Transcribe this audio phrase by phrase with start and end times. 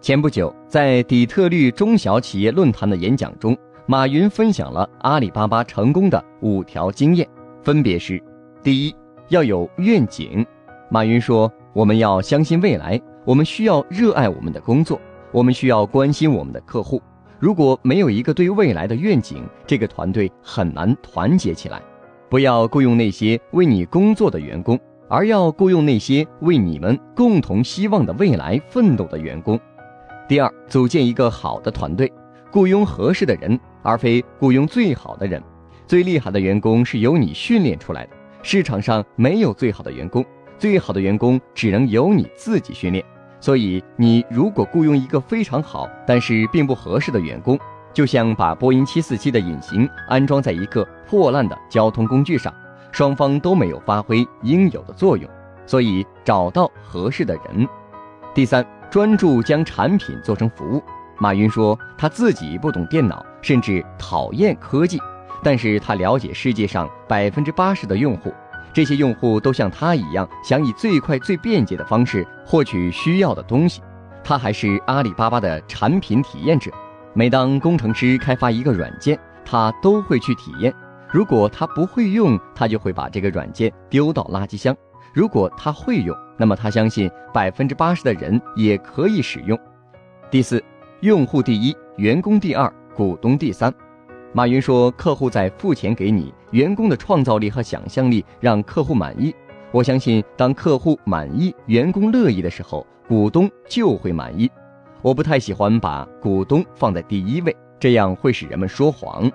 [0.00, 3.56] 前不久，在底特律中小企业论坛的演讲中，
[3.86, 7.26] 马云分享了阿里巴巴成功的五条经验，
[7.62, 8.22] 分别是：
[8.62, 8.94] 第一，
[9.30, 10.46] 要有愿景。
[10.90, 15.00] 马云说：“我们要相信未来，我们需要热爱我们的工作，
[15.32, 17.02] 我们需要关心我们的客户。
[17.40, 21.82] 如果没有一个对未来的愿景，这个团队很难团结起来。
[22.28, 24.78] 不要雇佣那些为你工作的员工，
[25.08, 29.58] 而要雇佣那些为你们共同希望的未来奋斗的员工。”
[30.28, 32.12] 第二，组建一个好的团队，
[32.50, 35.40] 雇佣合适的人，而非雇佣最好的人。
[35.86, 38.10] 最厉害的员工是由你训练出来的。
[38.42, 40.24] 市场上没有最好的员工，
[40.58, 43.04] 最好的员工只能由你自己训练。
[43.38, 47.56] 所以，你如果雇佣一个非常好但是并不合适的员工，
[47.92, 52.52] 就像把波音747的引擎安装在一个破烂的交通工具上，
[52.90, 55.30] 双方都没有发挥应有的作用。
[55.66, 57.68] 所以，找到合适的人。
[58.36, 58.64] 第三。
[58.90, 60.82] 专注将产品做成服务。
[61.18, 65.00] 马云说，他自己不懂电脑，甚至讨厌科技，
[65.42, 68.32] 但是他了解世界上百分之八十的用户，
[68.72, 73.82] 这些用户都像他一样，想以最快最便捷的方式获取需要的东西。
[74.22, 76.70] 他还是阿里巴巴的产品体验者。
[77.12, 80.72] 每当工程师开发一个软件，他都会去体验。
[81.10, 84.74] 如果他不会用，他就会把这个软件丢到垃圾箱。
[85.12, 89.58] 如果他会用，那么他相信百分之八十的人也可以使用。
[90.30, 90.62] 第四，
[91.00, 93.72] 用户第一，员工第二，股东第三。
[94.32, 99.34] 马云说，客户在付钱给你，员工的创造力和想象力让客户满意。
[99.70, 104.50] 我相信，当客户满意，员工乐意的时候，股东就会满意。
[105.02, 109.30] 我不太喜欢把股东放在第一位，这样会使人们说谎。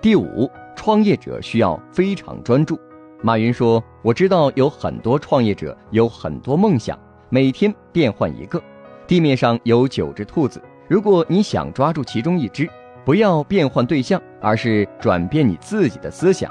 [0.00, 2.78] 第五，创业者需要非常专注。
[3.22, 6.98] 马云说：“我知道有很多创业者有很多梦想，
[7.28, 8.62] 每天变换一个。
[9.06, 12.66] 地面上有九只兔子，如果你想抓住其中一只，
[13.04, 16.50] 不要变换对象，而是转变你自己的思想。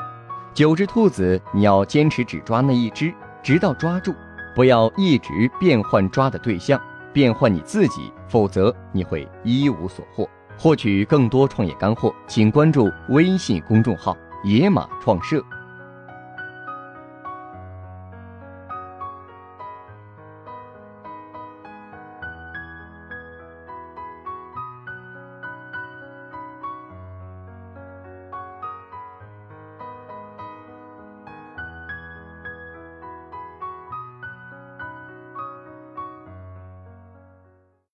[0.53, 3.11] 九只兔子，你要坚持只抓那一只，
[3.42, 4.14] 直到抓住，
[4.55, 6.80] 不要一直变换抓的对象，
[7.11, 10.30] 变换你自己，否则你会一无所获。
[10.55, 15.43] 获取更多创业干货，请关注微信公众号‘野马创社’。”